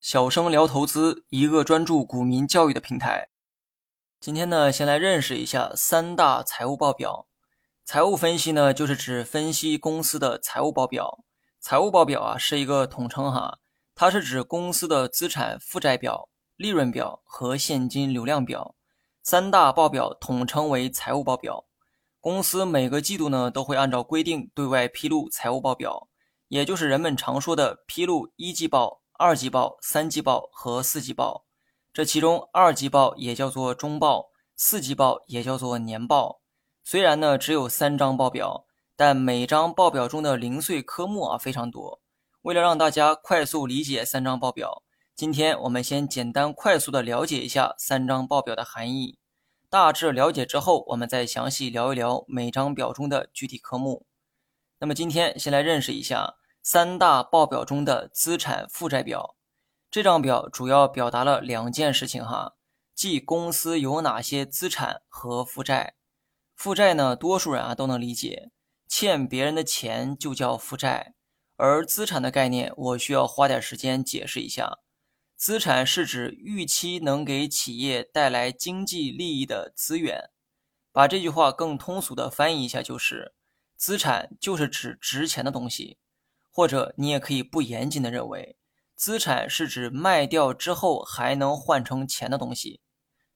[0.00, 3.28] 小生聊投资，一个专注股民教育的平台。
[4.18, 7.26] 今天呢，先来认识一下三大财务报表。
[7.84, 11.22] 财务分析呢，就是指分析公司的财务报表。
[11.60, 13.58] 财务报表啊，是一个统称哈，
[13.94, 18.74] 它是指公司的资产负债表、利润表和现金流量表。
[19.22, 21.66] 三大报表统称为财务报表。
[22.20, 26.08] 公司每个季度呢，都会按照规定对外披露财务报表，
[26.48, 28.99] 也就是人们常说的披露一季报。
[29.20, 31.44] 二季报、三季报和四季报，
[31.92, 36.40] 这其中二季报也叫做中报，四季报也叫做年报。
[36.82, 38.64] 虽然呢只有三张报表，
[38.96, 42.00] 但每张报表中的零碎科目啊非常多。
[42.40, 44.82] 为了让大家快速理解三张报表，
[45.14, 49.18] 今天我们先简单快速的了解一下三张报表的含义。
[49.68, 54.06] 大致了解之后，我们再详细聊一聊每张表中的具体科目。
[54.78, 56.39] 那么今天先来认识一下。
[56.72, 59.34] 三大报表中的资产负债表，
[59.90, 62.54] 这张表主要表达了两件事情哈，
[62.94, 65.96] 即公司有哪些资产和负债。
[66.54, 68.52] 负债呢，多数人啊都能理解，
[68.86, 71.14] 欠别人的钱就叫负债。
[71.56, 74.78] 而资产的概念，我需要花点时间解释一下。
[75.36, 80.30] 资产是指预期能给企业带来经济利益的资源。
[80.92, 83.34] 把这句话更通俗的翻译一下，就是
[83.76, 85.98] 资产就是指值钱的东西。
[86.50, 88.56] 或者你也可以不严谨的认为，
[88.96, 92.80] 资产是指卖掉之后还能换成钱的东西。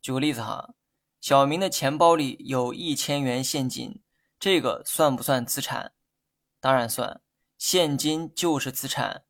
[0.00, 0.74] 举个例子哈，
[1.20, 4.02] 小明的钱包里有一千元现金，
[4.38, 5.92] 这个算不算资产？
[6.60, 7.20] 当然算，
[7.56, 9.24] 现金就是资产。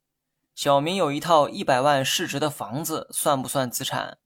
[0.55, 4.19] 小明有一套一百万市值的房子，算不算资产？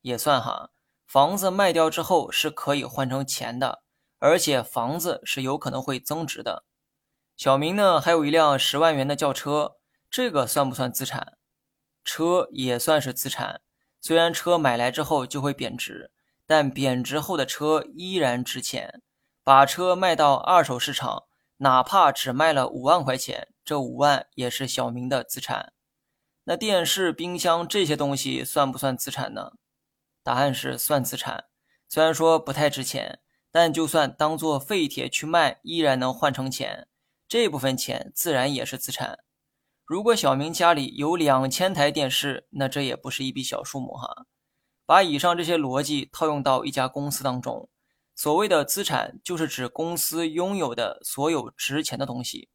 [0.00, 0.70] 也算哈，
[1.06, 3.82] 房子卖掉之后是可以换成钱的，
[4.18, 6.64] 而且房子是有可能会增值的。
[7.42, 9.74] 小明呢，还有一辆十万元的轿车，
[10.08, 11.36] 这个算不算资产？
[12.04, 13.62] 车也算是资产，
[14.00, 16.12] 虽然车买来之后就会贬值，
[16.46, 19.02] 但贬值后的车依然值钱。
[19.42, 21.24] 把车卖到二手市场，
[21.56, 25.72] 哪怕只卖了五万块钱，这五万也是小明的资产。
[26.44, 29.54] 那电视、冰箱这些东西算不算资产呢？
[30.22, 31.46] 答案是算资产，
[31.88, 33.18] 虽然说不太值钱，
[33.50, 36.86] 但就算当做废铁去卖，依然能换成钱。
[37.32, 39.20] 这部分钱自然也是资产。
[39.86, 44.26] 如果小明家里有两千台电视，那这也不是一笔小数目哈。
[44.84, 47.70] 把以上这些逻辑套用到一家公司当中，
[48.14, 52.50] 所谓的资产就是指公司拥有的所有值钱的东西，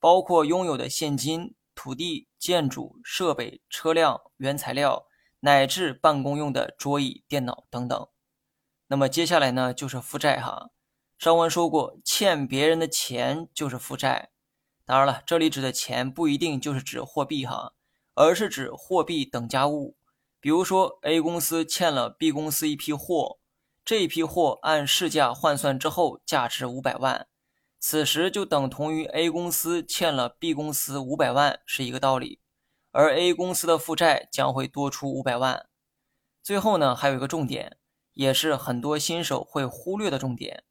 [0.00, 5.04] 包括拥有的现金、土地、建筑、设备、车辆、原材料，
[5.40, 8.08] 乃至办公用的桌椅、电脑等等。
[8.86, 10.70] 那么接下来呢，就是负债哈。
[11.24, 14.28] 上文说过，欠别人的钱就是负债。
[14.84, 17.72] 当然了，这里指的钱不一定就是指货币哈，
[18.12, 19.96] 而是指货币等价物。
[20.38, 23.38] 比如说，A 公司欠了 B 公司一批货，
[23.86, 27.26] 这一批货按市价换算之后价值五百万，
[27.80, 32.42] 此时就等同于 A 公司欠了 B 公司五百万是一个道理。
[32.92, 35.64] 而 A 公司的负债将会多出五百万。
[36.42, 37.78] 最后呢，还有一个重点，
[38.12, 40.64] 也是很多新手会忽略的重点。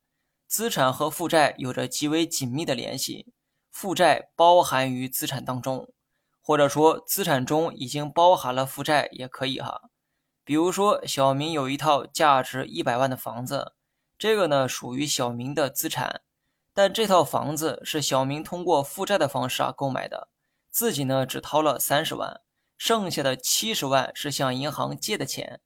[0.53, 3.33] 资产和负债有着极为紧密的联系，
[3.71, 5.91] 负债包含于资产当中，
[6.43, 9.81] 或者说资产中已经包含了负债也可以哈。
[10.43, 13.73] 比如说，小明有一套价值一百万的房子，
[14.15, 16.21] 这个呢属于小明的资产，
[16.71, 20.27] 但这套房子是小明通过负债的方式啊购买的，
[20.69, 22.41] 自己呢只掏了三十万，
[22.77, 25.61] 剩下的七十万是向银行借的钱。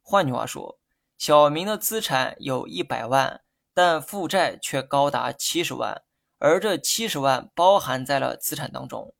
[0.00, 0.78] 换句话说，
[1.18, 3.42] 小明的资产有一百万。
[3.82, 6.02] 但负债却高达七十万，
[6.36, 9.14] 而这七十万包含在了资产当中。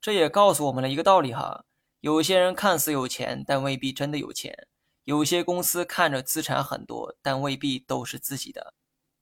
[0.00, 1.64] 这也告诉我们了一个道理哈：
[2.00, 4.52] 有些人看似有钱，但未必真的有钱；
[5.04, 8.74] 有些公司看着资产很多，但未必都是自己的。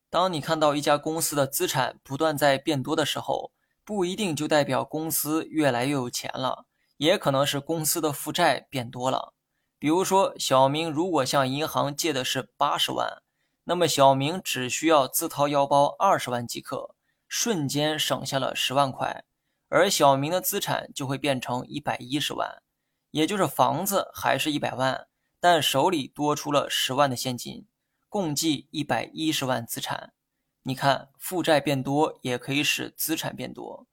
[0.09, 3.53] 当你看到一家公司的资产不断在变多的时候，
[3.85, 6.65] 不一定就代表公司越来越有钱了，
[6.97, 9.35] 也可能是公司的负债变多了。
[9.79, 13.23] 比如说，小明如果向银行借的是八十万。
[13.69, 16.95] 那么小明只需要自掏腰包二十万即可，
[17.29, 19.27] 瞬间省下了十万块，
[19.69, 22.63] 而小明的资产就会变成一百一十万，
[23.11, 25.07] 也就是房子还是一百万，
[25.39, 27.67] 但手里多出了十万的现金，
[28.09, 30.15] 共计一百一十万资产。
[30.63, 33.87] 你看，负债变多也可以使资产变多。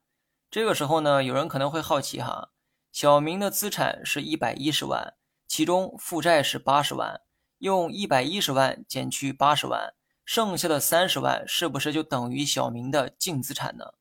[0.50, 2.51] 这个时候呢，有人可能会好奇哈，
[2.94, 7.19] 小明的资产是一百一十万，其中负债是八十万。
[7.65, 13.95] 用一百一十万减去八十万，剩下的三十万是不是就等于小明的净资产呢？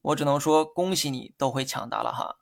[0.00, 2.36] 我只能说恭喜你，都会抢答了哈。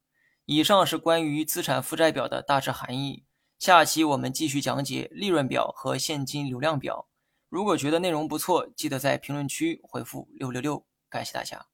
[0.45, 3.25] 以上是关于资产负债表的大致含义。
[3.59, 7.09] 下期我们继续讲解利润表和现金流量表。
[7.49, 11.65] 如果觉得内容不错，记得在评论区回复六六六，感谢大家。